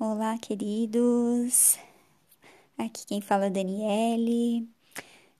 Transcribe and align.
Olá, 0.00 0.38
queridos. 0.38 1.76
Aqui 2.78 3.04
quem 3.04 3.20
fala 3.20 3.46
é 3.46 3.50
Daniele. 3.50 4.68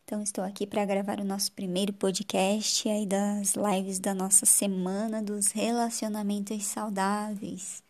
Então, 0.03 0.21
estou 0.21 0.43
aqui 0.43 0.67
para 0.67 0.85
gravar 0.85 1.21
o 1.21 1.25
nosso 1.25 1.53
primeiro 1.53 1.93
podcast 1.93 2.89
aí 2.89 3.07
das 3.07 3.55
lives 3.55 4.01
da 4.01 4.13
nossa 4.13 4.45
semana 4.45 5.23
dos 5.23 5.53
relacionamentos 5.53 6.65
saudáveis, 6.65 7.85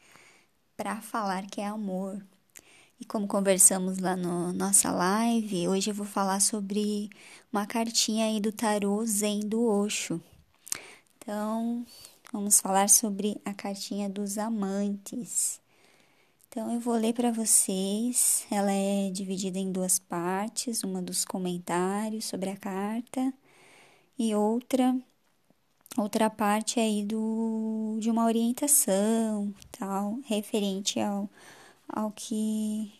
para 0.76 1.00
falar 1.00 1.46
que 1.46 1.62
é 1.62 1.66
amor. 1.66 2.22
E 3.00 3.04
como 3.06 3.26
conversamos 3.26 3.96
lá 3.96 4.14
no 4.14 4.52
nossa 4.52 4.90
live, 4.90 5.68
hoje 5.68 5.90
eu 5.90 5.94
vou 5.94 6.04
falar 6.04 6.38
sobre 6.38 7.08
uma 7.50 7.66
cartinha 7.66 8.26
aí 8.26 8.40
do 8.40 8.52
tarô 8.52 9.06
Zen 9.06 9.40
do 9.40 9.66
Osho. 9.66 10.20
Então, 11.16 11.86
vamos 12.30 12.60
falar 12.60 12.90
sobre 12.90 13.40
a 13.42 13.54
cartinha 13.54 14.06
dos 14.06 14.36
amantes. 14.36 15.66
Então 16.48 16.72
eu 16.72 16.80
vou 16.80 16.94
ler 16.94 17.12
para 17.12 17.30
vocês. 17.30 18.46
Ela 18.50 18.72
é 18.72 19.10
dividida 19.10 19.58
em 19.58 19.70
duas 19.70 19.98
partes, 19.98 20.82
uma 20.82 21.02
dos 21.02 21.24
comentários 21.24 22.24
sobre 22.24 22.50
a 22.50 22.56
carta 22.56 23.32
e 24.18 24.34
outra 24.34 24.96
outra 25.98 26.30
parte 26.30 26.80
aí 26.80 27.04
do 27.04 27.98
de 28.00 28.10
uma 28.10 28.24
orientação, 28.26 29.54
tal, 29.72 30.18
referente 30.24 31.00
ao 31.00 31.28
ao 31.88 32.10
que 32.12 32.92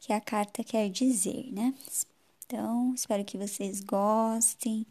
que 0.00 0.12
a 0.12 0.20
carta 0.20 0.62
quer 0.64 0.90
dizer, 0.90 1.52
né? 1.52 1.74
Então, 2.46 2.94
espero 2.94 3.24
que 3.24 3.38
vocês 3.38 3.80
gostem 3.80 4.86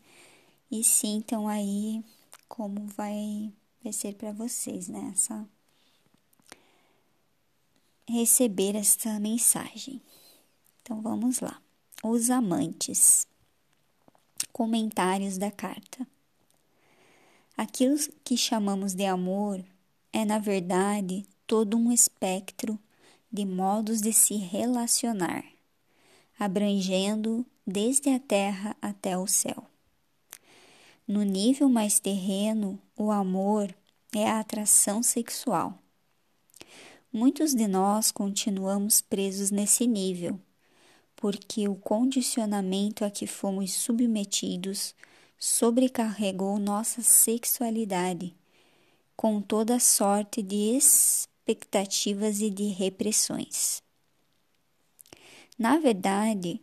e 0.71 0.83
sintam 0.83 1.47
aí 1.47 2.03
como 2.49 2.87
vai, 2.87 3.53
vai 3.83 3.93
ser 3.93 4.15
para 4.15 4.31
vocês, 4.31 4.87
né? 4.87 5.13
Receber 8.07 8.75
esta 8.75 9.17
mensagem. 9.19 10.01
Então 10.81 11.01
vamos 11.01 11.39
lá. 11.39 11.61
Os 12.03 12.29
amantes. 12.29 13.25
Comentários 14.51 15.37
da 15.37 15.49
carta. 15.49 16.05
Aquilo 17.55 17.97
que 18.23 18.35
chamamos 18.35 18.93
de 18.93 19.05
amor 19.05 19.63
é, 20.11 20.25
na 20.25 20.37
verdade, 20.37 21.25
todo 21.47 21.77
um 21.77 21.91
espectro 21.91 22.77
de 23.31 23.45
modos 23.45 24.01
de 24.01 24.11
se 24.11 24.35
relacionar, 24.35 25.43
abrangendo 26.37 27.45
desde 27.65 28.09
a 28.09 28.19
terra 28.19 28.75
até 28.81 29.17
o 29.17 29.25
céu. 29.25 29.65
No 31.07 31.23
nível 31.23 31.69
mais 31.69 31.99
terreno, 31.99 32.79
o 32.95 33.11
amor 33.11 33.73
é 34.13 34.29
a 34.29 34.39
atração 34.39 35.01
sexual 35.01 35.82
Muitos 37.15 37.53
de 37.53 37.67
nós 37.67 38.11
continuamos 38.11 38.99
presos 38.99 39.51
nesse 39.51 39.85
nível, 39.85 40.39
porque 41.15 41.67
o 41.67 41.75
condicionamento 41.75 43.05
a 43.05 43.11
que 43.11 43.27
fomos 43.27 43.71
submetidos 43.71 44.95
sobrecarregou 45.37 46.57
nossa 46.57 47.03
sexualidade, 47.03 48.35
com 49.15 49.39
toda 49.39 49.79
sorte 49.79 50.41
de 50.41 50.75
expectativas 50.75 52.41
e 52.41 52.49
de 52.49 52.69
repressões. 52.69 53.83
Na 55.55 55.77
verdade, 55.77 56.59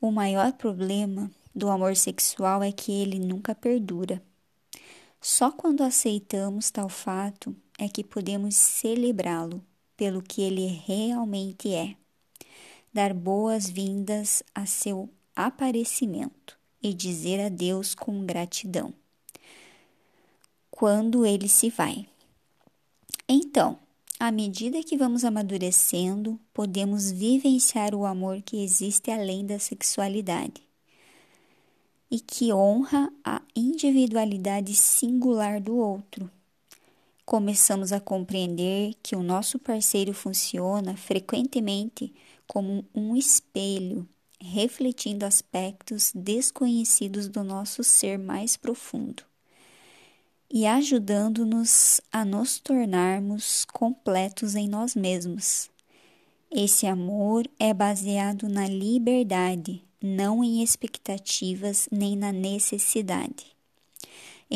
o 0.00 0.10
maior 0.10 0.54
problema 0.54 1.30
do 1.54 1.68
amor 1.70 1.94
sexual 1.94 2.64
é 2.64 2.72
que 2.72 2.90
ele 2.90 3.20
nunca 3.20 3.54
perdura. 3.54 4.20
Só 5.20 5.52
quando 5.52 5.84
aceitamos 5.84 6.68
tal 6.72 6.88
fato 6.88 7.54
é 7.78 7.88
que 7.88 8.02
podemos 8.02 8.56
celebrá-lo 8.56 9.64
pelo 9.96 10.22
que 10.22 10.42
ele 10.42 10.66
realmente 10.66 11.72
é, 11.72 11.96
dar 12.92 13.12
boas-vindas 13.12 14.42
a 14.54 14.66
seu 14.66 15.08
aparecimento 15.34 16.56
e 16.82 16.92
dizer 16.92 17.40
adeus 17.40 17.94
com 17.94 18.24
gratidão. 18.24 18.92
Quando 20.70 21.24
ele 21.24 21.48
se 21.48 21.70
vai. 21.70 22.06
Então, 23.28 23.78
à 24.18 24.30
medida 24.30 24.82
que 24.82 24.96
vamos 24.96 25.24
amadurecendo, 25.24 26.38
podemos 26.52 27.10
vivenciar 27.10 27.94
o 27.94 28.04
amor 28.04 28.42
que 28.42 28.62
existe 28.62 29.10
além 29.10 29.46
da 29.46 29.58
sexualidade 29.58 30.62
e 32.10 32.20
que 32.20 32.52
honra 32.52 33.12
a 33.24 33.42
individualidade 33.56 34.74
singular 34.74 35.60
do 35.60 35.76
outro 35.76 36.30
começamos 37.24 37.92
a 37.92 38.00
compreender 38.00 38.94
que 39.02 39.16
o 39.16 39.22
nosso 39.22 39.58
parceiro 39.58 40.12
funciona 40.12 40.96
frequentemente 40.96 42.12
como 42.46 42.84
um 42.94 43.16
espelho, 43.16 44.08
refletindo 44.40 45.24
aspectos 45.24 46.12
desconhecidos 46.14 47.28
do 47.28 47.42
nosso 47.42 47.82
ser 47.82 48.18
mais 48.18 48.56
profundo 48.56 49.24
e 50.50 50.66
ajudando-nos 50.66 52.00
a 52.12 52.24
nos 52.24 52.60
tornarmos 52.60 53.64
completos 53.64 54.54
em 54.54 54.68
nós 54.68 54.94
mesmos. 54.94 55.68
Esse 56.48 56.86
amor 56.86 57.44
é 57.58 57.74
baseado 57.74 58.48
na 58.48 58.68
liberdade, 58.68 59.82
não 60.00 60.44
em 60.44 60.62
expectativas 60.62 61.88
nem 61.90 62.14
na 62.14 62.30
necessidade. 62.30 63.53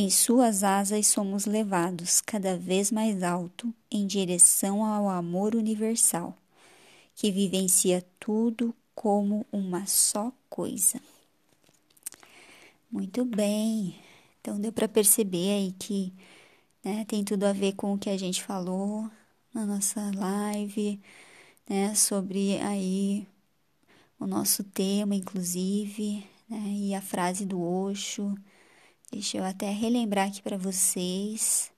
Em 0.01 0.11
suas 0.11 0.63
asas 0.63 1.09
somos 1.09 1.45
levados 1.45 2.21
cada 2.21 2.57
vez 2.57 2.89
mais 2.93 3.21
alto 3.21 3.75
em 3.91 4.07
direção 4.07 4.85
ao 4.85 5.09
amor 5.09 5.57
universal, 5.57 6.39
que 7.17 7.33
vivencia 7.33 8.07
tudo 8.21 8.73
como 8.95 9.45
uma 9.51 9.87
só 9.87 10.33
coisa. 10.49 11.01
Muito 12.89 13.25
bem, 13.25 13.99
então 14.41 14.61
deu 14.61 14.73
para 14.73 14.87
perceber 14.87 15.51
aí 15.51 15.75
que 15.77 16.13
né, 16.85 17.05
tem 17.05 17.25
tudo 17.25 17.43
a 17.43 17.53
ver 17.53 17.73
com 17.73 17.95
o 17.95 17.99
que 17.99 18.09
a 18.09 18.17
gente 18.17 18.41
falou 18.41 19.11
na 19.53 19.67
nossa 19.67 20.13
live, 20.15 21.01
né, 21.69 21.93
sobre 21.97 22.57
aí 22.61 23.27
o 24.17 24.29
nosso 24.29 24.63
tema, 24.63 25.17
inclusive, 25.17 26.25
né, 26.49 26.63
e 26.69 26.95
a 26.95 27.03
frase 27.03 27.45
do 27.45 27.61
Osho 27.61 28.39
Deixa 29.11 29.39
eu 29.39 29.45
até 29.45 29.71
relembrar 29.71 30.29
aqui 30.29 30.43
para 30.43 30.59
vocês. 30.59 31.73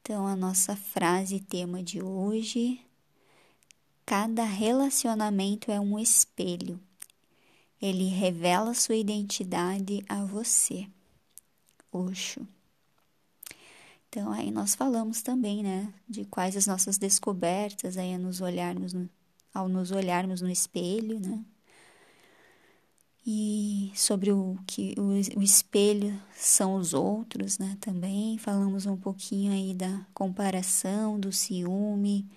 Então, 0.00 0.26
a 0.26 0.34
nossa 0.34 0.74
frase 0.74 1.38
tema 1.38 1.82
de 1.82 2.02
hoje: 2.02 2.80
cada 4.04 4.44
relacionamento 4.44 5.70
é 5.70 5.78
um 5.78 5.98
espelho. 5.98 6.80
Ele 7.80 8.08
revela 8.08 8.74
sua 8.74 8.96
identidade 8.96 10.04
a 10.08 10.24
você. 10.24 10.88
Oxo. 11.90 12.46
Então, 14.08 14.30
aí 14.32 14.50
nós 14.50 14.74
falamos 14.74 15.22
também, 15.22 15.62
né, 15.62 15.92
de 16.08 16.24
quais 16.24 16.56
as 16.56 16.66
nossas 16.66 16.98
descobertas 16.98 17.96
aí 17.96 18.18
nos 18.18 18.40
olharmos 18.40 18.92
no, 18.92 19.08
ao 19.54 19.68
nos 19.68 19.90
olharmos 19.90 20.40
no 20.40 20.50
espelho, 20.50 21.18
né? 21.18 21.42
E 23.24 23.92
sobre 23.94 24.32
o 24.32 24.58
que 24.66 24.94
o, 24.98 25.38
o, 25.38 25.42
espelho 25.42 26.20
são 26.34 26.74
os 26.74 26.92
outros, 26.92 27.58
né? 27.58 27.76
Também 27.80 28.36
falamos 28.38 28.84
um 28.84 28.96
pouquinho 28.96 29.52
aí 29.52 29.74
da 29.74 30.04
comparação, 30.12 31.18
do 31.20 31.32
ciúme, 31.32 32.28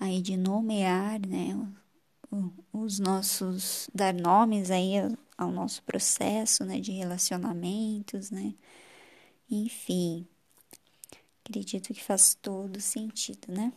aí 0.00 0.22
de 0.22 0.36
nomear, 0.36 1.20
né? 1.26 1.56
os 2.72 2.98
nossos 2.98 3.88
dar 3.94 4.12
nomes 4.12 4.68
aí 4.70 4.94
ao 5.38 5.52
nosso 5.52 5.82
processo, 5.82 6.64
né? 6.64 6.80
De 6.80 6.92
relacionamentos, 6.92 8.30
né? 8.30 8.54
Enfim, 9.50 10.26
acredito 11.44 11.92
que 11.92 12.02
faz 12.02 12.34
todo 12.34 12.80
sentido, 12.80 13.52
né? 13.52 13.72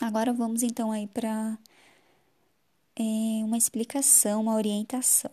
Agora 0.00 0.32
vamos 0.32 0.62
então 0.64 0.90
aí 0.90 1.06
para 1.06 1.56
é, 2.96 3.02
uma 3.44 3.56
explicação, 3.56 4.40
uma 4.42 4.54
orientação 4.56 5.30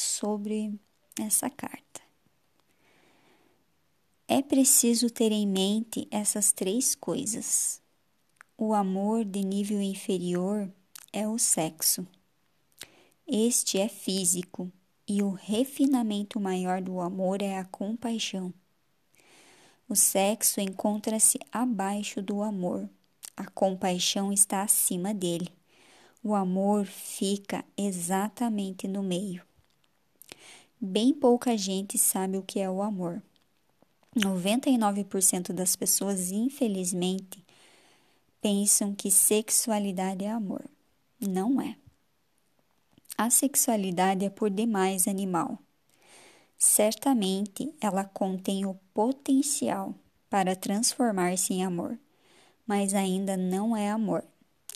sobre 0.00 0.78
essa 1.20 1.50
carta. 1.50 2.00
É 4.26 4.42
preciso 4.42 5.08
ter 5.10 5.32
em 5.32 5.46
mente 5.46 6.06
essas 6.10 6.52
três 6.52 6.94
coisas. 6.94 7.80
O 8.56 8.74
amor 8.74 9.24
de 9.24 9.42
nível 9.42 9.80
inferior 9.80 10.70
é 11.12 11.26
o 11.26 11.38
sexo. 11.38 12.06
Este 13.26 13.78
é 13.78 13.88
físico 13.88 14.70
e 15.06 15.22
o 15.22 15.30
refinamento 15.30 16.38
maior 16.38 16.82
do 16.82 17.00
amor 17.00 17.40
é 17.40 17.58
a 17.58 17.64
compaixão. 17.64 18.52
O 19.88 19.96
sexo 19.96 20.60
encontra-se 20.60 21.38
abaixo 21.50 22.20
do 22.20 22.42
amor, 22.42 22.88
a 23.34 23.46
compaixão 23.46 24.30
está 24.30 24.62
acima 24.62 25.14
dele. 25.14 25.48
O 26.22 26.34
amor 26.34 26.84
fica 26.84 27.64
exatamente 27.76 28.86
no 28.86 29.02
meio. 29.02 29.47
Bem 30.80 31.12
pouca 31.12 31.56
gente 31.56 31.98
sabe 31.98 32.38
o 32.38 32.42
que 32.42 32.60
é 32.60 32.70
o 32.70 32.82
amor. 32.82 33.20
99% 34.16 35.52
das 35.52 35.74
pessoas, 35.74 36.30
infelizmente, 36.30 37.44
pensam 38.40 38.94
que 38.94 39.10
sexualidade 39.10 40.24
é 40.24 40.30
amor. 40.30 40.64
Não 41.20 41.60
é. 41.60 41.76
A 43.16 43.28
sexualidade 43.28 44.24
é 44.24 44.30
por 44.30 44.50
demais 44.50 45.08
animal. 45.08 45.58
Certamente 46.56 47.74
ela 47.80 48.04
contém 48.04 48.64
o 48.64 48.74
potencial 48.94 49.94
para 50.30 50.54
transformar-se 50.54 51.54
em 51.54 51.64
amor, 51.64 51.98
mas 52.64 52.94
ainda 52.94 53.36
não 53.36 53.76
é 53.76 53.90
amor, 53.90 54.24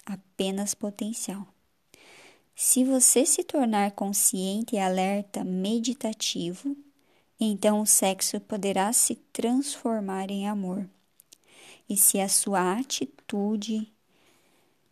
apenas 0.05 0.75
potencial. 0.75 1.52
Se 2.65 2.85
você 2.85 3.27
se 3.27 3.43
tornar 3.43 3.91
consciente 3.91 4.77
e 4.77 4.79
alerta 4.79 5.43
meditativo, 5.43 6.77
então 7.39 7.81
o 7.81 7.87
sexo 7.87 8.39
poderá 8.39 8.93
se 8.93 9.17
transformar 9.33 10.31
em 10.31 10.47
amor. 10.47 10.89
E 11.89 11.97
se 11.97 12.21
a 12.21 12.29
sua 12.29 12.79
atitude 12.79 13.93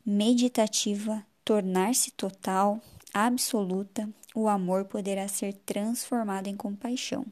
meditativa 0.05 1.25
tornar-se 1.45 2.11
total, 2.11 2.81
absoluta, 3.15 4.11
o 4.35 4.49
amor 4.49 4.87
poderá 4.87 5.29
ser 5.29 5.53
transformado 5.65 6.49
em 6.49 6.57
compaixão. 6.57 7.25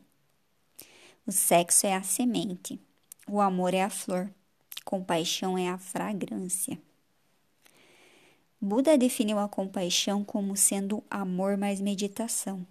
O 1.26 1.32
sexo 1.32 1.84
é 1.84 1.96
a 1.96 2.02
semente, 2.04 2.80
o 3.26 3.40
amor 3.40 3.74
é 3.74 3.82
a 3.82 3.90
flor, 3.90 4.32
compaixão 4.84 5.58
é 5.58 5.68
a 5.68 5.78
fragrância. 5.78 6.80
Buda 8.60 8.98
definiu 8.98 9.38
a 9.38 9.48
compaixão 9.48 10.24
como 10.24 10.56
sendo 10.56 11.04
amor 11.08 11.56
mais 11.56 11.80
meditação. 11.80 12.66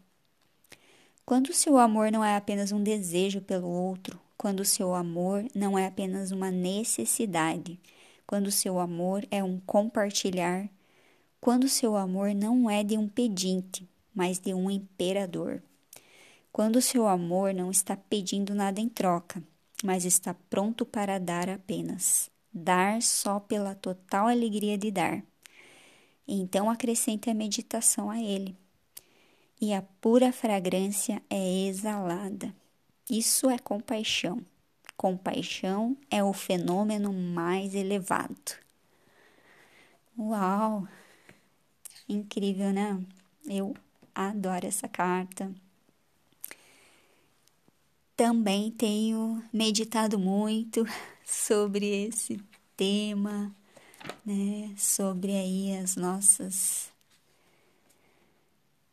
Quando 1.25 1.47
o 1.47 1.53
seu 1.53 1.77
amor 1.77 2.11
não 2.11 2.23
é 2.23 2.35
apenas 2.35 2.73
um 2.73 2.83
desejo 2.83 3.39
pelo 3.39 3.69
outro, 3.69 4.19
quando 4.37 4.59
o 4.59 4.65
seu 4.65 4.93
amor 4.93 5.45
não 5.55 5.79
é 5.79 5.85
apenas 5.85 6.31
uma 6.31 6.51
necessidade, 6.51 7.79
quando 8.25 8.47
o 8.47 8.51
seu 8.51 8.79
amor 8.79 9.25
é 9.31 9.41
um 9.41 9.61
compartilhar, 9.61 10.69
quando 11.39 11.63
o 11.63 11.69
seu 11.69 11.95
amor 11.95 12.35
não 12.35 12.69
é 12.69 12.83
de 12.83 12.97
um 12.97 13.07
pedinte, 13.07 13.87
mas 14.13 14.39
de 14.39 14.53
um 14.53 14.69
imperador. 14.69 15.63
Quando 16.51 16.77
o 16.77 16.81
seu 16.81 17.07
amor 17.07 17.53
não 17.53 17.71
está 17.71 17.95
pedindo 17.95 18.53
nada 18.53 18.81
em 18.81 18.89
troca, 18.89 19.41
mas 19.83 20.03
está 20.03 20.33
pronto 20.49 20.85
para 20.85 21.17
dar 21.17 21.49
apenas. 21.49 22.29
Dar 22.51 23.01
só 23.01 23.39
pela 23.39 23.73
total 23.73 24.27
alegria 24.27 24.77
de 24.77 24.91
dar. 24.91 25.23
Então 26.27 26.69
acrescente 26.69 27.29
a 27.29 27.33
meditação 27.33 28.09
a 28.09 28.19
ele. 28.19 28.55
E 29.59 29.73
a 29.73 29.81
pura 30.01 30.31
fragrância 30.31 31.21
é 31.29 31.65
exalada. 31.67 32.53
Isso 33.09 33.49
é 33.49 33.57
compaixão. 33.57 34.45
Compaixão 34.97 35.95
é 36.11 36.23
o 36.23 36.33
fenômeno 36.33 37.13
mais 37.13 37.73
elevado. 37.73 38.57
Uau! 40.17 40.87
Incrível, 42.09 42.71
né? 42.71 42.99
Eu 43.45 43.75
adoro 44.13 44.67
essa 44.67 44.87
carta. 44.87 45.51
Também 48.15 48.71
tenho 48.71 49.43
meditado 49.53 50.17
muito 50.17 50.85
sobre 51.23 52.07
esse 52.07 52.41
tema 52.75 53.55
né, 54.27 54.73
sobre 54.77 55.31
aí 55.31 55.77
as 55.77 55.95
nossas 55.95 56.91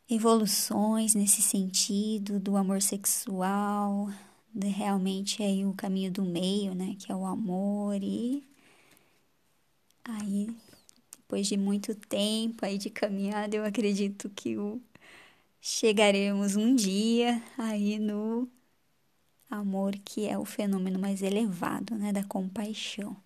evoluções 0.09 1.13
nesse 1.13 1.41
sentido 1.41 2.39
do 2.39 2.55
amor 2.55 2.81
sexual, 2.81 4.09
de 4.53 4.67
realmente 4.69 5.43
aí 5.43 5.65
o 5.65 5.73
caminho 5.73 6.09
do 6.09 6.23
meio, 6.23 6.73
né, 6.73 6.95
que 6.97 7.11
é 7.11 7.15
o 7.15 7.25
amor 7.25 8.01
e 8.01 8.41
aí 10.05 10.49
depois 11.17 11.47
de 11.47 11.57
muito 11.57 11.93
tempo 11.93 12.65
aí 12.65 12.77
de 12.77 12.89
caminhada, 12.89 13.57
eu 13.57 13.65
acredito 13.65 14.29
que 14.29 14.57
o 14.57 14.81
chegaremos 15.59 16.55
um 16.55 16.73
dia 16.75 17.43
aí 17.57 17.99
no 17.99 18.47
amor 19.49 19.97
que 20.05 20.27
é 20.27 20.37
o 20.37 20.45
fenômeno 20.45 20.97
mais 20.97 21.21
elevado, 21.21 21.95
né, 21.95 22.13
da 22.13 22.23
compaixão. 22.23 23.24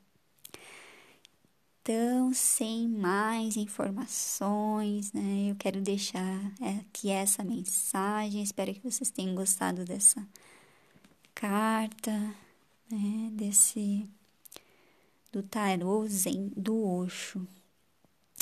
Então, 1.82 2.34
sem 2.34 2.88
mais 2.88 3.58
informações, 3.58 5.12
né, 5.14 5.50
eu 5.50 5.56
quero 5.56 5.82
deixar 5.82 6.54
aqui 6.80 7.10
essa 7.10 7.44
mensagem. 7.44 8.44
Espero 8.44 8.74
que 8.74 8.82
vocês 8.82 9.10
tenham 9.10 9.34
gostado 9.34 9.86
dessa 9.86 10.28
carta, 11.34 12.12
né, 12.92 13.30
desse 13.34 14.08
do 15.32 15.42
tarô 15.42 16.08
zen 16.08 16.52
do 16.56 16.84
Osho. 16.86 17.48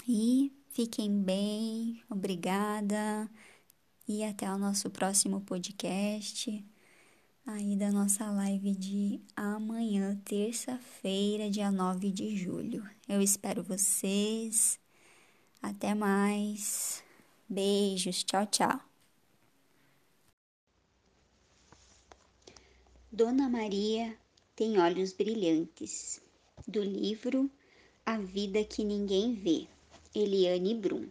E 0.07 0.51
fiquem 0.71 1.21
bem, 1.21 2.01
obrigada 2.09 3.29
e 4.07 4.23
até 4.23 4.49
o 4.51 4.57
nosso 4.57 4.89
próximo 4.89 5.41
podcast 5.41 6.65
aí 7.47 7.77
da 7.77 7.89
nossa 7.89 8.29
live 8.29 8.75
de 8.75 9.21
amanhã, 9.33 10.19
terça-feira, 10.25 11.49
dia 11.49 11.71
9 11.71 12.11
de 12.11 12.35
julho. 12.35 12.83
Eu 13.07 13.21
espero 13.21 13.63
vocês. 13.63 14.77
Até 15.61 15.95
mais. 15.95 17.01
Beijos. 17.47 18.21
Tchau, 18.25 18.45
tchau. 18.47 18.81
Dona 23.09 23.49
Maria 23.49 24.17
tem 24.53 24.77
olhos 24.77 25.13
brilhantes. 25.13 26.21
Do 26.67 26.83
livro 26.83 27.49
A 28.05 28.17
Vida 28.17 28.61
que 28.65 28.83
Ninguém 28.83 29.33
Vê, 29.33 29.67
Eliane 30.13 30.75
Brum. 30.75 31.07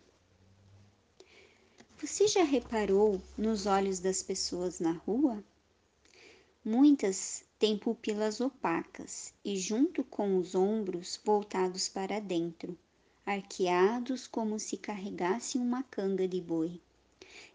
Você 1.99 2.29
já 2.29 2.43
reparou 2.43 3.23
nos 3.39 3.65
olhos 3.65 4.01
das 4.01 4.23
pessoas 4.23 4.81
na 4.81 4.93
rua? 4.93 5.43
Muitas 6.69 7.45
têm 7.61 7.79
pupilas 7.79 8.41
opacas 8.41 9.33
e, 9.45 9.57
junto 9.57 10.03
com 10.03 10.37
os 10.37 10.57
ombros 10.57 11.17
voltados 11.25 11.89
para 11.89 12.19
dentro, 12.19 12.77
arqueados 13.25 14.27
como 14.27 14.59
se 14.59 14.77
carregassem 14.77 15.61
uma 15.61 15.85
canga 15.85 16.27
de 16.27 16.41
boi, 16.41 16.81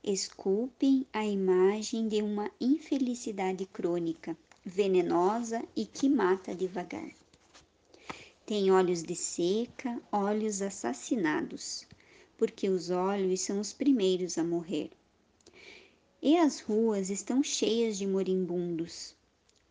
esculpem 0.02 1.06
a 1.12 1.26
imagem 1.26 2.08
de 2.08 2.22
uma 2.22 2.50
infelicidade 2.62 3.66
crônica, 3.66 4.38
venenosa 4.64 5.62
e 5.76 5.86
que 5.86 6.08
mata 6.08 6.56
devagar. 6.56 7.12
Tem 8.46 8.72
olhos 8.72 9.04
de 9.04 9.18
seca, 9.18 10.02
olhos 10.10 10.62
assassinados, 10.62 11.86
porque 12.38 12.70
os 12.70 12.90
olhos 12.90 13.42
são 13.42 13.60
os 13.60 13.74
primeiros 13.74 14.38
a 14.38 14.44
morrer 14.46 14.90
e 16.22 16.38
as 16.38 16.60
ruas 16.60 17.10
estão 17.10 17.42
cheias 17.42 17.98
de 17.98 18.06
moribundos. 18.06 19.16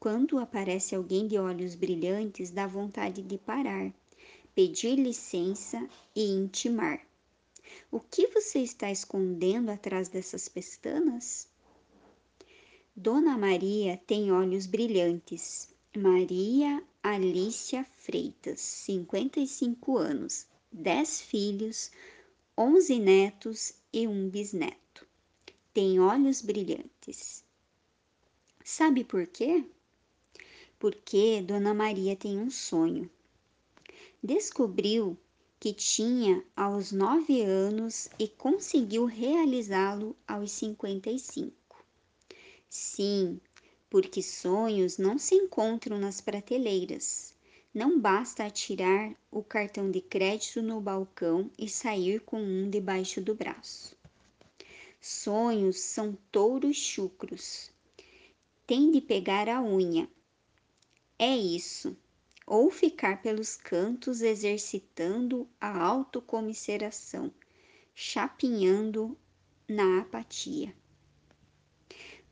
Quando 0.00 0.38
aparece 0.38 0.96
alguém 0.96 1.28
de 1.28 1.38
olhos 1.38 1.76
brilhantes, 1.76 2.50
dá 2.50 2.66
vontade 2.66 3.22
de 3.22 3.38
parar, 3.38 3.92
pedir 4.54 4.96
licença 4.96 5.88
e 6.16 6.24
intimar. 6.24 7.00
O 7.90 8.00
que 8.00 8.26
você 8.28 8.58
está 8.58 8.90
escondendo 8.90 9.70
atrás 9.70 10.08
dessas 10.08 10.48
pestanas? 10.48 11.46
Dona 12.96 13.38
Maria 13.38 14.00
tem 14.06 14.32
olhos 14.32 14.66
brilhantes. 14.66 15.68
Maria 15.96 16.82
Alicia 17.02 17.86
Freitas, 17.98 18.60
55 18.60 19.96
anos, 19.96 20.46
10 20.72 21.20
filhos, 21.22 21.92
11 22.58 22.98
netos 22.98 23.74
e 23.92 24.06
um 24.08 24.28
bisneto 24.28 24.89
tem 25.72 26.00
olhos 26.00 26.42
brilhantes. 26.42 27.44
Sabe 28.64 29.04
por 29.04 29.26
quê? 29.26 29.64
Porque 30.78 31.42
Dona 31.42 31.72
Maria 31.72 32.16
tem 32.16 32.38
um 32.38 32.50
sonho. 32.50 33.10
Descobriu 34.22 35.16
que 35.58 35.72
tinha 35.72 36.42
aos 36.56 36.90
nove 36.90 37.42
anos 37.42 38.08
e 38.18 38.26
conseguiu 38.26 39.04
realizá-lo 39.04 40.16
aos 40.26 40.52
cinquenta 40.52 41.10
e 41.10 41.18
cinco. 41.18 41.84
Sim, 42.68 43.40
porque 43.90 44.22
sonhos 44.22 44.96
não 44.96 45.18
se 45.18 45.34
encontram 45.34 45.98
nas 45.98 46.20
prateleiras. 46.20 47.34
Não 47.74 48.00
basta 48.00 48.44
atirar 48.44 49.14
o 49.30 49.42
cartão 49.42 49.90
de 49.90 50.00
crédito 50.00 50.62
no 50.62 50.80
balcão 50.80 51.50
e 51.58 51.68
sair 51.68 52.20
com 52.20 52.40
um 52.42 52.70
debaixo 52.70 53.20
do 53.20 53.34
braço. 53.34 53.99
Sonhos 55.00 55.80
são 55.80 56.16
touros 56.30 56.76
chucros. 56.76 57.72
Tem 58.66 58.90
de 58.90 59.00
pegar 59.00 59.48
a 59.48 59.62
unha. 59.62 60.08
É 61.18 61.36
isso. 61.36 61.96
Ou 62.46 62.70
ficar 62.70 63.22
pelos 63.22 63.56
cantos 63.56 64.20
exercitando 64.20 65.48
a 65.60 65.82
autocomiseração, 65.82 67.32
chapinhando 67.94 69.16
na 69.68 70.00
apatia. 70.00 70.74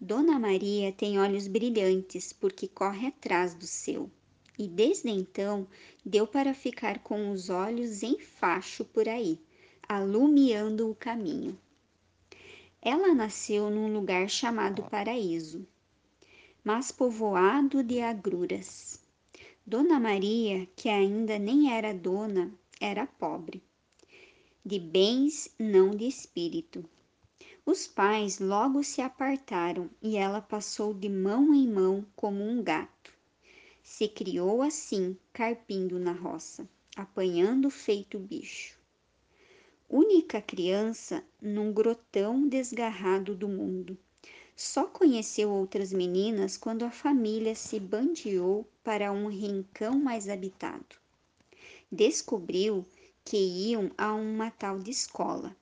Dona 0.01 0.39
Maria 0.39 0.93
tem 0.93 1.19
olhos 1.19 1.49
brilhantes 1.49 2.33
porque 2.33 2.69
corre 2.69 3.07
atrás 3.09 3.55
do 3.55 3.67
seu. 3.67 4.11
e 4.59 4.67
desde 4.67 5.09
então 5.09 5.69
deu 6.05 6.27
para 6.27 6.53
ficar 6.53 6.99
com 6.99 7.31
os 7.31 7.49
olhos 7.49 8.03
em 8.03 8.19
facho 8.19 8.85
por 8.85 9.09
aí, 9.09 9.39
alumiando 9.89 10.91
o 10.91 10.95
caminho. 10.95 11.57
Ela 12.91 13.15
nasceu 13.15 13.69
num 13.69 13.93
lugar 13.93 14.31
chamado 14.31 14.83
Paraíso, 14.85 15.69
mas 16.65 16.91
povoado 16.91 17.85
de 17.85 18.01
agruras. 18.01 19.05
Dona 19.67 20.01
Maria, 20.01 20.67
que 20.75 20.89
ainda 20.89 21.39
nem 21.39 21.71
era 21.71 21.93
dona, 21.93 22.51
era 22.81 23.07
pobre, 23.07 23.63
de 24.65 24.79
bens, 24.79 25.55
não 25.59 25.91
de 25.91 26.09
espírito. 26.09 26.83
Os 27.67 27.87
pais 27.87 28.39
logo 28.39 28.83
se 28.83 29.03
apartaram 29.03 29.91
e 30.01 30.17
ela 30.17 30.41
passou 30.41 30.95
de 30.95 31.11
mão 31.11 31.53
em 31.53 31.69
mão 31.69 32.07
como 32.17 32.43
um 32.43 32.63
gato. 32.63 33.13
Se 33.83 34.09
criou 34.09 34.63
assim, 34.63 35.15
carpindo 35.31 35.99
na 35.99 36.13
roça, 36.13 36.67
apanhando 36.97 37.69
feito 37.69 38.19
bicho. 38.19 38.78
Única 39.91 40.43
criança 40.43 41.25
num 41.41 41.73
grotão 41.73 42.47
desgarrado 42.47 43.35
do 43.35 43.49
mundo. 43.49 43.97
Só 44.55 44.85
conheceu 44.85 45.51
outras 45.51 45.95
meninas 45.95 46.59
quando 46.59 46.85
a 46.85 46.91
família 46.91 47.55
se 47.55 47.81
bandeou 47.81 48.69
para 48.85 49.11
um 49.11 49.29
rincão 49.29 49.99
mais 49.99 50.29
habitado. 50.29 50.97
Descobriu 51.91 52.85
que 53.25 53.39
iam 53.39 53.91
a 53.97 54.13
uma 54.13 54.51
tal 54.51 54.79
de 54.79 54.91
escola 54.91 55.57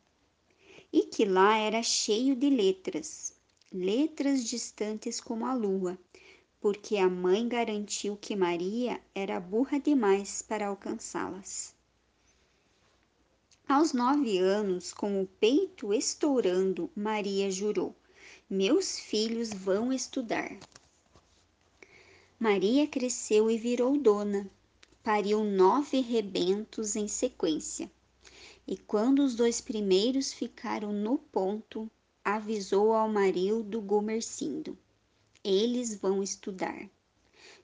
e 0.93 1.03
que 1.03 1.25
lá 1.25 1.57
era 1.57 1.81
cheio 1.81 2.35
de 2.35 2.51
letras, 2.51 3.33
letras 3.73 4.43
distantes 4.43 5.21
como 5.21 5.47
a 5.47 5.55
lua, 5.55 5.97
porque 6.61 6.97
a 6.97 7.09
mãe 7.09 7.47
garantiu 7.47 8.17
que 8.17 8.35
Maria 8.35 9.01
era 9.15 9.39
burra 9.39 9.79
demais 9.79 10.43
para 10.43 10.67
alcançá-las. 10.67 11.76
Aos 13.69 13.93
nove 13.93 14.39
anos, 14.39 14.93
com 14.93 15.23
o 15.23 15.27
peito 15.27 15.93
estourando, 15.93 16.91
Maria 16.95 17.51
jurou: 17.51 17.95
Meus 18.49 18.99
filhos 18.99 19.53
vão 19.53 19.93
estudar. 19.93 20.57
Maria 22.39 22.87
cresceu 22.87 23.51
e 23.51 23.59
virou 23.59 23.99
dona. 23.99 24.51
Pariu 25.03 25.45
nove 25.45 26.01
rebentos 26.01 26.97
em 26.97 27.09
sequência 27.09 27.91
e 28.67 28.77
quando 28.77 29.21
os 29.21 29.37
dois 29.37 29.61
primeiros 29.61 30.33
ficaram 30.33 30.93
no 30.93 31.19
ponto, 31.19 31.89
avisou 32.25 32.93
ao 32.93 33.09
marido 33.09 33.81
Gomercindo. 33.81 34.77
Eles 35.45 35.95
vão 35.95 36.21
estudar. 36.23 36.91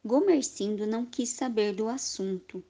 Gomercindo 0.04 0.86
não 0.86 1.04
quis 1.04 1.30
saber 1.30 1.74
do 1.74 1.88
assunto. 1.88 2.62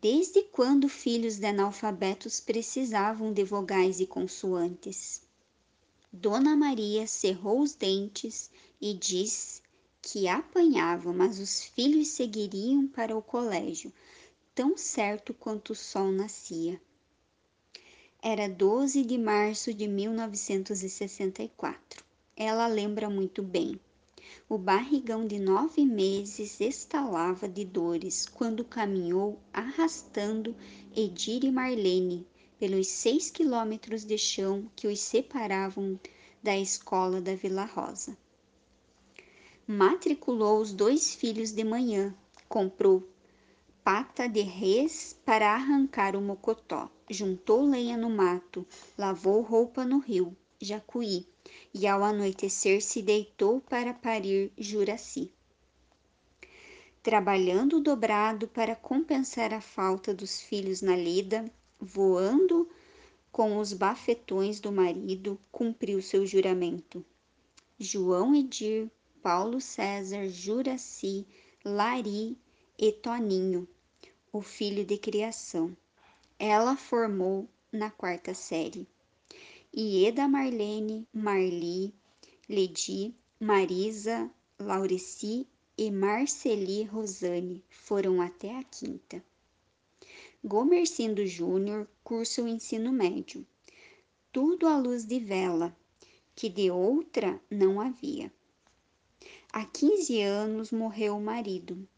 Desde 0.00 0.42
quando 0.44 0.88
filhos 0.88 1.36
de 1.36 1.44
analfabetos 1.44 2.40
precisavam 2.40 3.30
de 3.30 3.44
vogais 3.44 4.00
e 4.00 4.06
consoantes? 4.06 5.20
Dona 6.10 6.56
Maria 6.56 7.06
cerrou 7.06 7.60
os 7.60 7.74
dentes 7.74 8.50
e 8.80 8.94
disse 8.94 9.60
que 10.00 10.28
apanhava, 10.28 11.12
mas 11.12 11.38
os 11.38 11.62
filhos 11.62 12.08
seguiriam 12.08 12.88
para 12.88 13.14
o 13.14 13.20
colégio, 13.20 13.92
tão 14.54 14.78
certo 14.78 15.34
quanto 15.34 15.74
o 15.74 15.76
sol 15.76 16.10
nascia. 16.10 16.80
Era 18.22 18.48
12 18.48 19.04
de 19.04 19.18
março 19.18 19.74
de 19.74 19.86
1964. 19.86 22.02
Ela 22.34 22.66
lembra 22.66 23.10
muito 23.10 23.42
bem. 23.42 23.78
O 24.48 24.58
barrigão 24.58 25.26
de 25.26 25.38
nove 25.38 25.84
meses 25.84 26.60
estalava 26.60 27.48
de 27.48 27.64
dores 27.64 28.26
quando 28.26 28.64
caminhou 28.64 29.38
arrastando 29.52 30.54
Edir 30.94 31.44
e 31.44 31.50
Marlene 31.50 32.26
pelos 32.58 32.86
seis 32.86 33.30
quilômetros 33.30 34.04
de 34.04 34.16
chão 34.16 34.70
que 34.76 34.86
os 34.86 35.00
separavam 35.00 35.98
da 36.42 36.56
escola 36.56 37.20
da 37.20 37.34
Vila 37.34 37.64
Rosa. 37.64 38.16
Matriculou 39.66 40.60
os 40.60 40.72
dois 40.72 41.14
filhos 41.14 41.52
de 41.52 41.64
manhã, 41.64 42.14
comprou 42.48 43.08
pata 43.84 44.28
de 44.28 44.42
res 44.42 45.18
para 45.24 45.54
arrancar 45.54 46.14
o 46.14 46.20
mocotó, 46.20 46.90
juntou 47.10 47.64
lenha 47.64 47.96
no 47.96 48.10
mato, 48.10 48.66
lavou 48.96 49.40
roupa 49.40 49.84
no 49.84 49.98
rio, 49.98 50.36
Jacuí, 50.62 51.26
e 51.74 51.88
ao 51.88 52.04
anoitecer 52.04 52.80
se 52.80 53.02
deitou 53.02 53.60
para 53.60 53.92
parir 53.92 54.52
Juraci. 54.56 55.32
Trabalhando 57.02 57.80
dobrado 57.80 58.46
para 58.46 58.76
compensar 58.76 59.52
a 59.52 59.60
falta 59.60 60.14
dos 60.14 60.40
filhos 60.40 60.80
na 60.80 60.94
lida, 60.94 61.50
voando 61.80 62.70
com 63.32 63.58
os 63.58 63.72
bafetões 63.72 64.60
do 64.60 64.70
marido, 64.70 65.36
cumpriu 65.50 66.00
seu 66.00 66.24
juramento. 66.24 67.04
João 67.76 68.32
Edir, 68.32 68.88
Paulo 69.20 69.60
César, 69.60 70.28
Juraci, 70.28 71.26
Lari 71.64 72.38
e 72.78 72.92
Toninho, 72.92 73.66
o 74.32 74.40
filho 74.40 74.84
de 74.84 74.96
criação. 74.96 75.76
Ela 76.38 76.76
formou 76.76 77.48
na 77.72 77.90
quarta 77.90 78.32
série. 78.32 78.86
Ieda 79.74 80.28
Marlene, 80.28 81.08
Marli, 81.14 81.94
Ledi, 82.46 83.14
Marisa, 83.40 84.30
Laureci 84.58 85.46
e 85.78 85.90
Marceli 85.90 86.82
Rosane 86.82 87.64
foram 87.70 88.20
até 88.20 88.54
a 88.54 88.62
quinta. 88.64 89.24
Gomercindo 90.44 91.26
Júnior 91.26 91.88
cursa 92.04 92.42
o 92.42 92.48
ensino 92.48 92.92
médio. 92.92 93.46
Tudo 94.30 94.66
à 94.66 94.76
luz 94.76 95.06
de 95.06 95.18
vela, 95.18 95.74
que 96.36 96.50
de 96.50 96.70
outra 96.70 97.40
não 97.50 97.80
havia. 97.80 98.30
Há 99.50 99.64
15 99.64 100.20
anos 100.20 100.70
morreu 100.70 101.16
o 101.16 101.20
marido. 101.20 101.88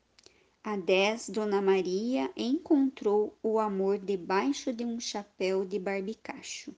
Há 0.63 0.77
10, 0.77 1.31
Dona 1.31 1.61
Maria 1.61 2.31
encontrou 2.37 3.37
o 3.43 3.59
amor 3.59 3.99
debaixo 3.99 4.73
de 4.73 4.85
um 4.85 5.01
chapéu 5.01 5.65
de 5.65 5.81
barbicacho. 5.81 6.73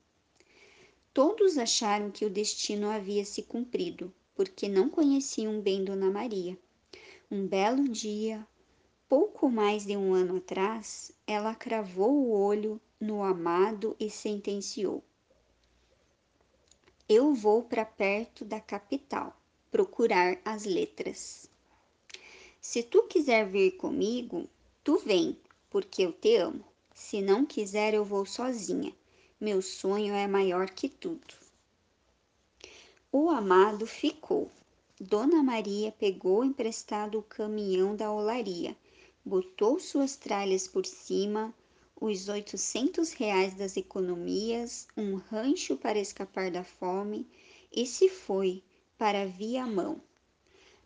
Todos 1.17 1.57
acharam 1.57 2.11
que 2.11 2.27
o 2.27 2.31
destino 2.31 2.91
havia 2.91 3.25
se 3.25 3.43
cumprido, 3.43 4.13
porque 4.35 4.69
não 4.69 4.91
conheciam 4.91 5.63
bem 5.63 5.83
Dona 5.83 6.11
Maria. 6.11 6.59
Um 7.31 7.47
belo 7.47 7.89
dia, 7.89 8.47
pouco 9.09 9.49
mais 9.49 9.87
de 9.87 9.97
um 9.97 10.13
ano 10.13 10.37
atrás, 10.37 11.11
ela 11.27 11.55
cravou 11.55 12.13
o 12.13 12.33
olho 12.33 12.79
no 13.01 13.23
amado 13.23 13.97
e 13.99 14.11
sentenciou: 14.11 15.03
Eu 17.09 17.33
vou 17.33 17.63
para 17.63 17.87
perto 17.87 18.45
da 18.45 18.61
capital 18.61 19.35
procurar 19.71 20.39
as 20.45 20.67
letras. 20.67 21.51
Se 22.61 22.83
tu 22.83 23.05
quiser 23.05 23.49
vir 23.49 23.79
comigo, 23.79 24.47
tu 24.85 24.99
vem, 24.99 25.41
porque 25.71 26.03
eu 26.03 26.13
te 26.13 26.37
amo. 26.37 26.63
Se 26.95 27.23
não 27.23 27.47
quiser, 27.47 27.95
eu 27.95 28.05
vou 28.05 28.27
sozinha. 28.27 28.95
Meu 29.39 29.61
sonho 29.61 30.15
é 30.15 30.27
maior 30.27 30.71
que 30.71 30.89
tudo. 30.89 31.35
O 33.13 33.29
amado 33.29 33.87
ficou. 33.87 34.51
Dona 34.99 35.43
Maria 35.43 35.93
pegou 35.93 36.43
emprestado 36.43 37.19
o 37.19 37.23
caminhão 37.23 37.95
da 37.95 38.11
olaria, 38.11 38.75
botou 39.23 39.79
suas 39.79 40.17
tralhas 40.17 40.67
por 40.67 40.87
cima, 40.87 41.55
os 42.01 42.31
oitocentos 42.31 43.13
reais 43.13 43.53
das 43.53 43.77
economias, 43.77 44.89
um 44.97 45.17
rancho 45.17 45.77
para 45.77 45.99
escapar 45.99 46.51
da 46.51 46.65
fome 46.65 47.29
e 47.71 47.85
se 47.85 48.09
foi 48.09 48.63
para 48.97 49.27
Viamão, 49.27 50.01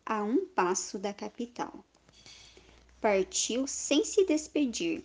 a 0.04 0.25
um 0.25 0.45
passo 0.45 0.99
da 0.99 1.14
capital. 1.14 1.85
Partiu 3.00 3.69
sem 3.69 4.04
se 4.04 4.25
despedir, 4.25 5.04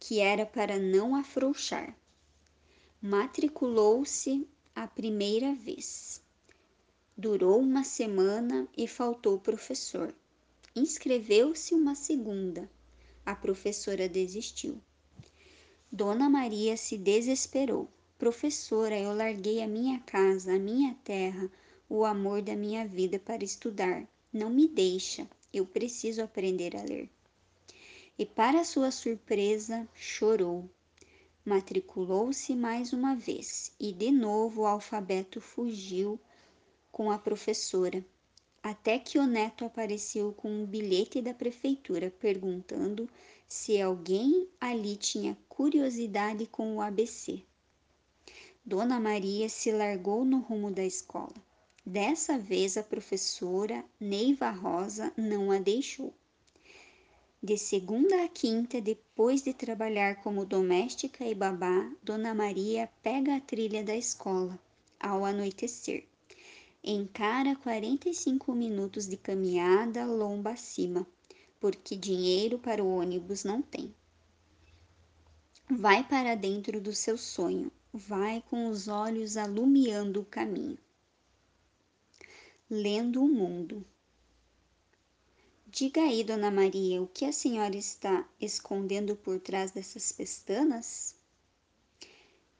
que 0.00 0.18
era 0.18 0.44
para 0.44 0.76
não 0.76 1.14
afrouxar. 1.14 1.96
Matriculou-se 3.00 4.44
a 4.74 4.84
primeira 4.88 5.54
vez. 5.54 6.20
Durou 7.16 7.60
uma 7.60 7.84
semana 7.84 8.66
e 8.76 8.88
faltou 8.88 9.38
professor. 9.38 10.12
Inscreveu-se 10.74 11.74
uma 11.74 11.94
segunda. 11.94 12.68
A 13.24 13.36
professora 13.36 14.08
desistiu. 14.08 14.82
Dona 15.92 16.28
Maria 16.28 16.76
se 16.76 16.98
desesperou. 16.98 17.88
Professora, 18.18 18.98
eu 18.98 19.14
larguei 19.14 19.62
a 19.62 19.68
minha 19.68 20.00
casa, 20.00 20.56
a 20.56 20.58
minha 20.58 20.92
terra, 21.04 21.48
o 21.88 22.04
amor 22.04 22.42
da 22.42 22.56
minha 22.56 22.84
vida 22.84 23.16
para 23.16 23.44
estudar. 23.44 24.08
Não 24.32 24.50
me 24.50 24.66
deixa, 24.66 25.24
eu 25.52 25.64
preciso 25.64 26.20
aprender 26.20 26.74
a 26.74 26.82
ler. 26.82 27.08
E 28.18 28.26
para 28.26 28.64
sua 28.64 28.90
surpresa, 28.90 29.88
chorou. 29.94 30.68
Matriculou-se 31.44 32.54
mais 32.54 32.92
uma 32.92 33.14
vez 33.14 33.72
e 33.80 33.92
de 33.92 34.10
novo 34.10 34.62
o 34.62 34.66
alfabeto 34.66 35.40
fugiu 35.40 36.20
com 36.90 37.10
a 37.10 37.18
professora. 37.18 38.04
até 38.62 38.98
que 38.98 39.18
o 39.18 39.26
neto 39.26 39.64
apareceu 39.64 40.32
com 40.32 40.50
um 40.50 40.66
bilhete 40.66 41.22
da 41.22 41.32
prefeitura 41.32 42.10
perguntando 42.10 43.08
se 43.48 43.80
alguém 43.80 44.46
ali 44.60 44.96
tinha 44.96 45.38
curiosidade 45.48 46.46
com 46.46 46.76
o 46.76 46.80
ABC. 46.82 47.42
Dona 48.64 49.00
Maria 49.00 49.48
se 49.48 49.72
largou 49.72 50.24
no 50.24 50.40
rumo 50.40 50.70
da 50.70 50.84
escola. 50.84 51.32
Dessa 51.84 52.38
vez 52.38 52.76
a 52.76 52.82
professora 52.82 53.82
Neiva 53.98 54.50
Rosa 54.50 55.10
não 55.16 55.50
a 55.50 55.58
deixou. 55.58 56.12
De 57.40 57.56
segunda 57.56 58.24
a 58.24 58.28
quinta, 58.28 58.80
depois 58.80 59.42
de 59.42 59.54
trabalhar 59.54 60.16
como 60.22 60.44
doméstica 60.44 61.24
e 61.24 61.36
babá, 61.36 61.88
Dona 62.02 62.34
Maria 62.34 62.90
pega 63.00 63.36
a 63.36 63.40
trilha 63.40 63.84
da 63.84 63.94
escola 63.94 64.58
ao 64.98 65.24
anoitecer. 65.24 66.04
Encara 66.82 67.54
45 67.54 68.52
minutos 68.52 69.06
de 69.06 69.16
caminhada 69.16 70.04
lomba 70.04 70.50
acima, 70.50 71.06
porque 71.60 71.94
dinheiro 71.94 72.58
para 72.58 72.82
o 72.82 72.96
ônibus 72.96 73.44
não 73.44 73.62
tem. 73.62 73.94
Vai 75.70 76.02
para 76.02 76.34
dentro 76.34 76.80
do 76.80 76.92
seu 76.92 77.16
sonho, 77.16 77.70
vai 77.92 78.42
com 78.50 78.68
os 78.68 78.88
olhos 78.88 79.36
alumiando 79.36 80.22
o 80.22 80.24
caminho. 80.24 80.78
Lendo 82.68 83.22
o 83.22 83.28
mundo. 83.28 83.86
Diga 85.80 86.02
aí, 86.02 86.24
Dona 86.24 86.50
Maria, 86.50 87.00
o 87.00 87.06
que 87.06 87.24
a 87.24 87.30
senhora 87.30 87.76
está 87.76 88.28
escondendo 88.40 89.14
por 89.14 89.38
trás 89.38 89.70
dessas 89.70 90.10
pestanas? 90.10 91.14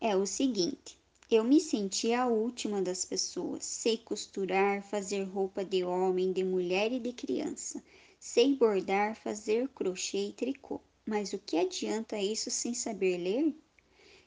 É 0.00 0.14
o 0.14 0.24
seguinte: 0.24 0.96
eu 1.28 1.42
me 1.42 1.60
senti 1.60 2.12
a 2.12 2.28
última 2.28 2.80
das 2.80 3.04
pessoas. 3.04 3.64
Sei 3.64 3.98
costurar, 3.98 4.84
fazer 4.84 5.24
roupa 5.24 5.64
de 5.64 5.82
homem, 5.82 6.32
de 6.32 6.44
mulher 6.44 6.92
e 6.92 7.00
de 7.00 7.12
criança. 7.12 7.82
Sei 8.20 8.54
bordar, 8.54 9.16
fazer 9.16 9.66
crochê 9.70 10.28
e 10.28 10.32
tricô. 10.32 10.80
Mas 11.04 11.32
o 11.32 11.40
que 11.40 11.56
adianta 11.56 12.16
isso 12.20 12.52
sem 12.52 12.72
saber 12.72 13.18
ler? 13.18 13.52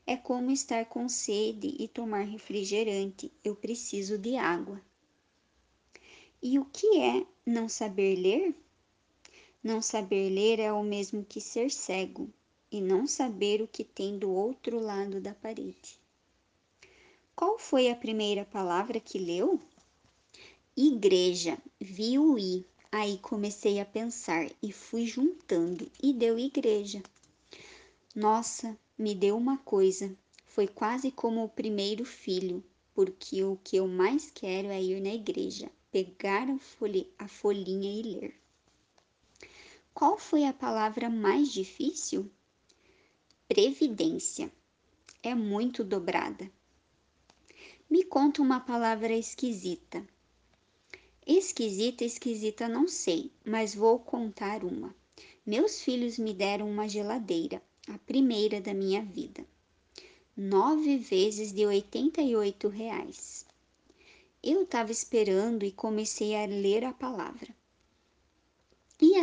É 0.05 0.17
como 0.17 0.51
estar 0.51 0.83
com 0.83 1.07
sede 1.07 1.77
e 1.79 1.87
tomar 1.87 2.23
refrigerante. 2.23 3.31
Eu 3.41 3.55
preciso 3.55 4.17
de 4.17 4.35
água. 4.35 4.81
E 6.43 6.59
o 6.59 6.65
que 6.65 6.99
é 6.99 7.25
não 7.45 7.69
saber 7.69 8.17
ler? 8.17 8.60
Não 9.63 9.79
saber 9.79 10.29
ler 10.29 10.59
é 10.59 10.73
o 10.73 10.83
mesmo 10.83 11.23
que 11.23 11.39
ser 11.39 11.69
cego 11.69 12.27
e 12.71 12.81
não 12.81 13.05
saber 13.05 13.61
o 13.61 13.67
que 13.67 13.83
tem 13.83 14.17
do 14.17 14.31
outro 14.31 14.79
lado 14.79 15.21
da 15.21 15.35
parede. 15.35 15.99
Qual 17.35 17.59
foi 17.59 17.89
a 17.89 17.95
primeira 17.95 18.43
palavra 18.43 18.99
que 18.99 19.19
leu? 19.19 19.61
Igreja. 20.75 21.57
Vi 21.79 22.17
o 22.17 22.39
i. 22.39 22.65
Aí 22.91 23.19
comecei 23.19 23.79
a 23.79 23.85
pensar 23.85 24.49
e 24.63 24.71
fui 24.71 25.05
juntando 25.05 25.89
e 26.01 26.11
deu 26.11 26.39
igreja. 26.39 27.03
Nossa, 28.15 28.77
me 28.97 29.13
deu 29.13 29.37
uma 29.37 29.57
coisa. 29.59 30.15
Foi 30.45 30.67
quase 30.67 31.11
como 31.11 31.43
o 31.43 31.49
primeiro 31.49 32.03
filho, 32.03 32.63
porque 32.93 33.43
o 33.43 33.57
que 33.63 33.77
eu 33.77 33.87
mais 33.87 34.31
quero 34.31 34.69
é 34.69 34.81
ir 34.81 34.99
na 35.01 35.13
igreja, 35.13 35.71
pegar 35.91 36.47
a, 37.17 37.27
folhinha 37.27 37.89
e 37.89 38.01
ler. 38.01 38.40
Qual 39.93 40.17
foi 40.17 40.45
a 40.45 40.53
palavra 40.53 41.09
mais 41.09 41.51
difícil? 41.51 42.31
Previdência. 43.47 44.51
É 45.21 45.35
muito 45.35 45.83
dobrada. 45.83 46.49
Me 47.89 48.03
conta 48.05 48.41
uma 48.41 48.59
palavra 48.59 49.13
esquisita. 49.13 50.07
Esquisita, 51.27 52.05
esquisita, 52.05 52.67
não 52.67 52.87
sei, 52.87 53.31
mas 53.45 53.75
vou 53.75 53.99
contar 53.99 54.63
uma. 54.63 54.95
Meus 55.45 55.81
filhos 55.81 56.17
me 56.17 56.33
deram 56.33 56.69
uma 56.69 56.87
geladeira, 56.87 57.61
a 57.87 57.97
primeira 57.99 58.61
da 58.61 58.73
minha 58.73 59.03
vida. 59.03 59.45
Nove 60.35 60.97
vezes 60.97 61.51
de 61.51 61.65
88 61.65 62.69
reais. 62.69 63.45
Eu 64.41 64.63
estava 64.63 64.91
esperando 64.91 65.63
e 65.63 65.71
comecei 65.71 66.33
a 66.35 66.45
ler 66.45 66.85
a 66.85 66.93
palavra. 66.93 67.53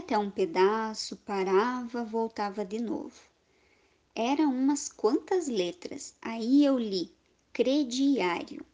Até 0.09 0.17
um 0.17 0.31
pedaço, 0.31 1.19
parava, 1.19 2.03
voltava 2.03 2.65
de 2.65 2.81
novo. 2.81 3.21
Era 4.15 4.49
umas 4.49 4.89
quantas 4.89 5.49
letras. 5.49 6.17
Aí 6.23 6.65
eu 6.65 6.79
li 6.79 7.15
crediário. 7.53 8.65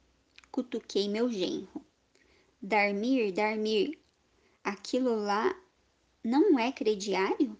Cutuquei 0.52 1.08
meu 1.08 1.28
genro. 1.28 1.84
Darmir, 2.62 3.32
Darmir, 3.32 3.98
aquilo 4.62 5.16
lá 5.16 5.60
não 6.22 6.56
é 6.56 6.70
crediário? 6.70 7.58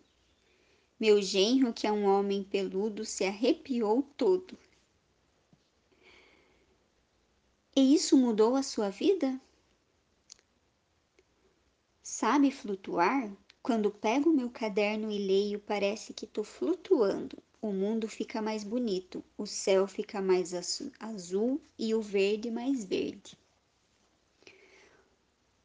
Meu 1.01 1.21
genro, 1.21 1.73
que 1.73 1.85
é 1.85 1.91
um 1.91 2.05
homem 2.05 2.45
peludo, 2.45 3.05
se 3.05 3.25
arrepiou 3.25 4.05
todo. 4.17 4.57
E 7.75 7.93
isso 7.93 8.17
mudou 8.17 8.55
a 8.55 8.63
sua 8.63 8.89
vida? 8.89 9.41
Sabe 12.05 12.53
flutuar? 12.53 13.37
Quando 13.65 13.91
pego 13.91 14.31
meu 14.31 14.51
caderno 14.51 15.11
e 15.11 15.17
leio, 15.17 15.59
parece 15.59 16.13
que 16.13 16.27
estou 16.27 16.45
flutuando. 16.45 17.39
O 17.63 17.73
mundo 17.73 18.07
fica 18.07 18.43
mais 18.43 18.63
bonito, 18.63 19.25
o 19.39 19.47
céu 19.47 19.89
fica 19.89 20.21
mais 20.21 20.53
azul 21.01 21.59
e 21.79 21.95
o 21.95 22.03
verde 22.03 22.51
mais 22.51 22.85
verde. 22.85 23.39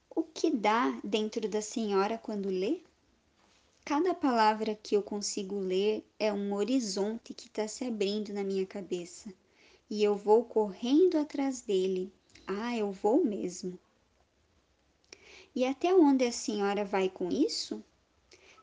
O 0.09 0.23
que 0.23 0.49
dá 0.49 0.97
dentro 1.03 1.49
da 1.49 1.61
senhora 1.61 2.17
quando 2.17 2.47
lê? 2.47 2.79
Cada 3.83 4.13
palavra 4.13 4.79
que 4.81 4.95
eu 4.95 5.03
consigo 5.03 5.59
ler 5.59 6.01
é 6.17 6.31
um 6.31 6.53
horizonte 6.53 7.33
que 7.33 7.47
está 7.47 7.67
se 7.67 7.83
abrindo 7.83 8.31
na 8.31 8.45
minha 8.45 8.65
cabeça 8.65 9.29
e 9.89 10.01
eu 10.01 10.15
vou 10.15 10.45
correndo 10.45 11.17
atrás 11.17 11.59
dele. 11.59 12.09
Ah, 12.47 12.77
eu 12.77 12.93
vou 12.93 13.25
mesmo. 13.25 13.77
E 15.59 15.65
até 15.65 15.93
onde 15.93 16.23
a 16.23 16.31
senhora 16.31 16.85
vai 16.85 17.09
com 17.09 17.27
isso? 17.27 17.83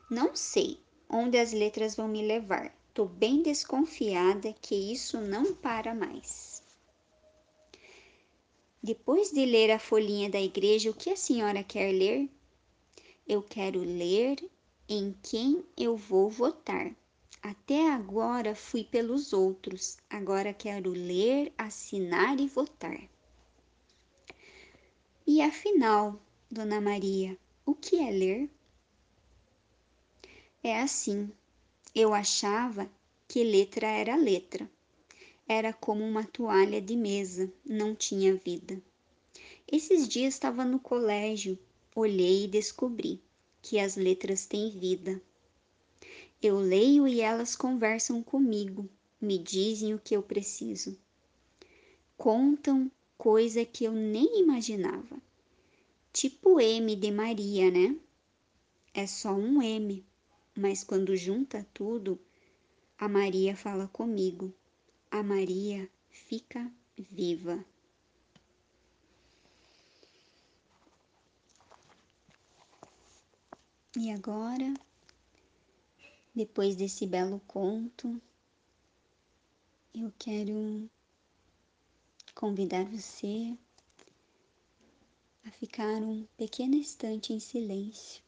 Não 0.09 0.35
sei 0.35 0.79
onde 1.07 1.37
as 1.37 1.53
letras 1.53 1.95
vão 1.95 2.07
me 2.07 2.25
levar. 2.25 2.75
Tô 2.91 3.05
bem 3.05 3.43
desconfiada 3.43 4.51
que 4.59 4.73
isso 4.73 5.21
não 5.21 5.53
para 5.53 5.93
mais. 5.93 6.63
Depois 8.81 9.29
de 9.29 9.45
ler 9.45 9.69
a 9.69 9.77
folhinha 9.77 10.27
da 10.27 10.41
igreja, 10.41 10.89
o 10.89 10.93
que 10.95 11.11
a 11.11 11.15
senhora 11.15 11.63
quer 11.63 11.91
ler? 11.91 12.27
Eu 13.27 13.43
quero 13.43 13.81
ler 13.81 14.43
em 14.89 15.15
quem 15.21 15.63
eu 15.77 15.95
vou 15.95 16.31
votar. 16.31 16.95
Até 17.43 17.91
agora 17.91 18.55
fui 18.55 18.83
pelos 18.83 19.33
outros, 19.33 19.99
agora 20.09 20.51
quero 20.51 20.89
ler, 20.89 21.53
assinar 21.55 22.39
e 22.39 22.47
votar. 22.47 22.99
E 25.27 25.43
afinal, 25.43 26.19
Dona 26.49 26.79
Maria, 26.79 27.37
o 27.65 27.75
que 27.75 27.97
é 27.97 28.09
ler? 28.09 28.49
É 30.63 30.79
assim, 30.79 31.29
eu 31.93 32.13
achava 32.13 32.89
que 33.27 33.43
letra 33.43 33.85
era 33.85 34.15
letra. 34.15 34.71
Era 35.45 35.73
como 35.73 36.05
uma 36.05 36.23
toalha 36.23 36.81
de 36.81 36.95
mesa, 36.95 37.51
não 37.65 37.93
tinha 37.93 38.33
vida. 38.33 38.81
Esses 39.69 40.07
dias 40.07 40.35
estava 40.35 40.63
no 40.63 40.79
colégio, 40.79 41.59
olhei 41.93 42.45
e 42.45 42.47
descobri 42.47 43.21
que 43.61 43.77
as 43.77 43.97
letras 43.97 44.45
têm 44.45 44.69
vida. 44.69 45.21
Eu 46.41 46.59
leio 46.59 47.05
e 47.05 47.19
elas 47.19 47.57
conversam 47.57 48.23
comigo, 48.23 48.89
me 49.19 49.37
dizem 49.37 49.93
o 49.93 49.99
que 49.99 50.15
eu 50.15 50.23
preciso. 50.23 50.97
Contam 52.15 52.89
coisa 53.17 53.65
que 53.65 53.83
eu 53.83 53.91
nem 53.91 54.39
imaginava. 54.39 55.26
Tipo 56.19 56.59
M 56.59 56.95
de 56.95 57.11
Maria, 57.11 57.69
né? 57.69 57.95
É 58.91 59.05
só 59.05 59.33
um 59.33 59.61
M, 59.61 60.03
mas 60.57 60.83
quando 60.83 61.15
junta 61.15 61.63
tudo, 61.71 62.19
a 62.97 63.07
Maria 63.07 63.55
fala 63.55 63.87
comigo. 63.87 64.51
A 65.11 65.21
Maria 65.21 65.87
fica 66.09 66.73
viva. 66.97 67.63
E 73.95 74.09
agora, 74.09 74.73
depois 76.33 76.75
desse 76.75 77.05
belo 77.05 77.39
conto, 77.45 78.19
eu 79.93 80.11
quero 80.17 80.89
convidar 82.33 82.85
você 82.85 83.55
a 85.57 85.59
ficar 85.59 86.03
um 86.03 86.27
pequeno 86.37 86.75
instante 86.75 87.33
em 87.33 87.39
silêncio, 87.39 88.21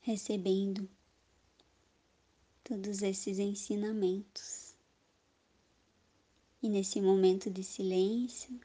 recebendo 0.00 0.88
todos 2.64 3.02
esses 3.02 3.38
ensinamentos. 3.38 4.74
E 6.62 6.68
nesse 6.70 7.02
momento 7.02 7.50
de 7.50 7.62
silêncio, 7.62 8.58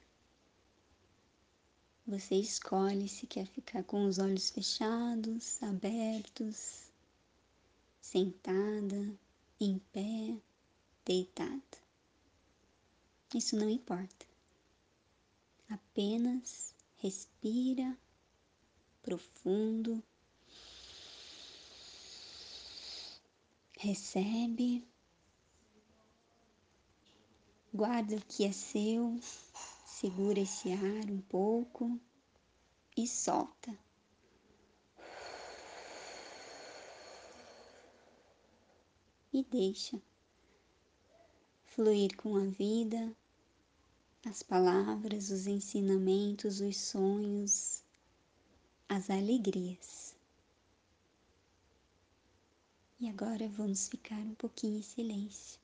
Você 2.12 2.36
escolhe 2.36 3.08
se 3.08 3.28
quer 3.28 3.46
ficar 3.46 3.84
com 3.84 4.06
os 4.06 4.18
olhos 4.18 4.50
fechados, 4.50 5.62
abertos, 5.64 6.92
sentada, 8.02 9.18
em 9.60 9.80
pé, 9.94 10.36
deitada. 11.06 11.78
Isso 13.34 13.56
não 13.56 13.70
importa. 13.70 14.31
Apenas 15.72 16.76
respira 16.98 17.98
profundo, 19.02 20.04
recebe, 23.80 24.86
guarda 27.74 28.18
o 28.18 28.26
que 28.26 28.44
é 28.44 28.52
seu, 28.52 29.18
segura 29.86 30.42
esse 30.42 30.74
ar 30.74 31.10
um 31.10 31.22
pouco 31.22 31.98
e 32.98 33.08
solta. 33.08 33.74
E 39.32 39.42
deixa 39.46 40.02
fluir 41.64 42.14
com 42.18 42.36
a 42.36 42.44
vida, 42.44 43.16
as 44.26 44.44
palavras, 44.44 45.30
os 45.30 45.48
ensinamentos, 45.48 46.62
os 46.62 46.78
sonhos, 46.78 47.84
as 48.90 49.10
alegrias. 49.10 50.16
E 53.00 53.10
agora 53.10 53.48
vamos 53.48 53.88
ficar 53.88 54.20
um 54.20 54.36
pouquinho 54.36 54.80
em 54.80 54.84
silêncio. 54.84 55.61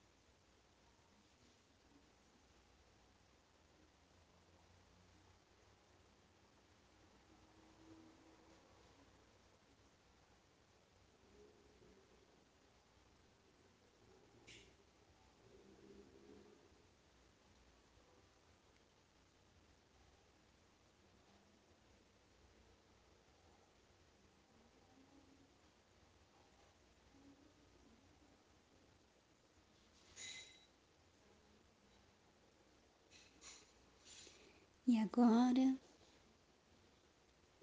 E 34.90 34.98
agora, 35.00 35.78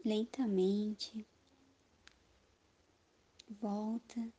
lentamente, 0.04 1.26
volta 3.48 4.30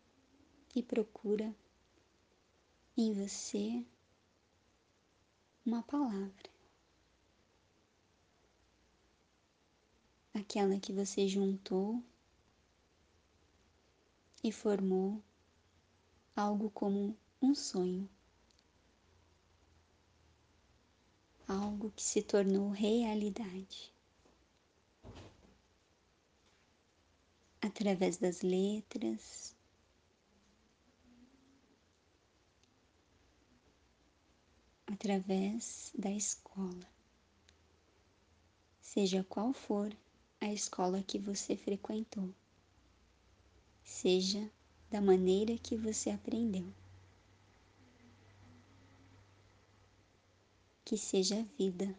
e 0.75 0.83
procura 0.83 1.55
em 2.95 3.11
você 3.11 3.83
uma 5.65 5.81
palavra. 5.81 6.51
Aquela 10.31 10.79
que 10.79 10.93
você 10.93 11.27
juntou 11.27 12.03
e 14.43 14.51
formou 14.51 15.23
algo 16.35 16.69
como 16.69 17.17
um 17.41 17.55
sonho. 17.55 18.07
Algo 21.47 21.91
que 21.91 22.03
se 22.03 22.21
tornou 22.21 22.69
realidade. 22.69 23.93
Através 27.61 28.17
das 28.17 28.41
letras, 28.41 29.55
através 34.87 35.91
da 35.97 36.11
escola. 36.11 36.87
Seja 38.81 39.25
qual 39.25 39.51
for 39.51 39.91
a 40.39 40.51
escola 40.53 41.03
que 41.03 41.19
você 41.19 41.57
frequentou, 41.57 42.33
seja 43.83 44.49
da 44.89 45.01
maneira 45.01 45.57
que 45.57 45.75
você 45.75 46.11
aprendeu. 46.11 46.71
Que 50.85 50.97
seja 50.97 51.43
vida. 51.57 51.97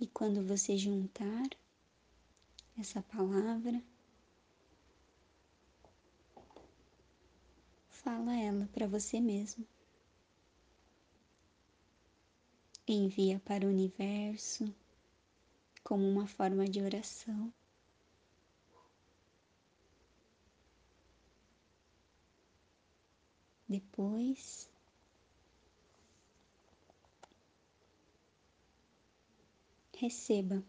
E 0.00 0.08
quando 0.08 0.44
você 0.44 0.76
juntar 0.76 1.48
essa 2.76 3.00
palavra, 3.02 3.80
fala 7.88 8.36
ela 8.36 8.68
para 8.72 8.88
você 8.88 9.20
mesmo. 9.20 9.64
Envia 12.88 13.38
para 13.44 13.64
o 13.64 13.68
universo 13.68 14.74
como 15.84 16.02
uma 16.02 16.26
forma 16.26 16.66
de 16.66 16.82
oração. 16.82 17.52
Depois, 23.72 24.68
receba, 29.96 30.62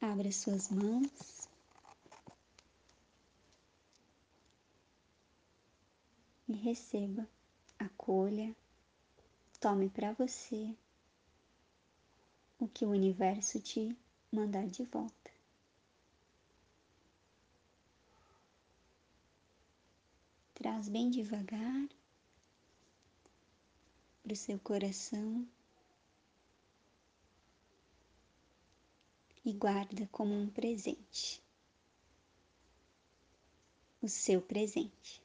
abra 0.00 0.32
suas 0.32 0.68
mãos. 0.68 1.48
E 6.48 6.54
receba, 6.54 7.24
acolha, 7.78 8.52
tome 9.60 9.88
para 9.90 10.12
você 10.14 10.74
o 12.58 12.66
que 12.66 12.84
o 12.84 12.90
universo 12.90 13.60
te 13.60 13.96
mandar 14.32 14.66
de 14.66 14.82
volta. 14.86 15.37
Traz 20.68 20.86
bem 20.86 21.08
devagar 21.08 21.88
para 24.22 24.34
o 24.34 24.36
seu 24.36 24.58
coração 24.58 25.48
e 29.42 29.50
guarda 29.54 30.06
como 30.12 30.34
um 30.34 30.50
presente 30.50 31.42
o 34.02 34.08
seu 34.08 34.42
presente. 34.42 35.22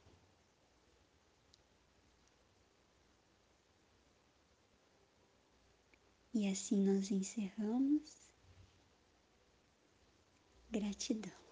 E 6.32 6.48
assim 6.48 6.78
nós 6.78 7.10
encerramos. 7.10 8.32
Gratidão. 10.70 11.43